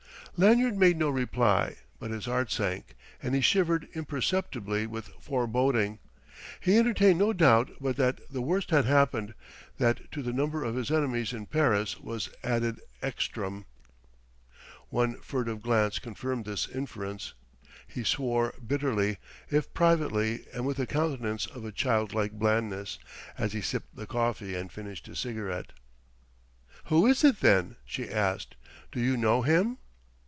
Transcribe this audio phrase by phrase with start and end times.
[0.37, 5.99] Lanyard made no reply; but his heart sank, and he shivered imperceptibly with foreboding.
[6.59, 9.35] He entertained no doubt but that the worst had happened,
[9.77, 13.65] that to the number of his enemies in Paris was added Ekstrom.
[14.89, 17.33] One furtive glance confirmed this inference.
[17.85, 19.17] He swore bitterly,
[19.51, 22.97] if privately and with a countenance of child like blandness,
[23.37, 25.71] as he sipped the coffee and finished his cigarette.
[26.85, 28.55] "Who is it, then?" she asked.
[28.91, 29.77] "Do you know him?"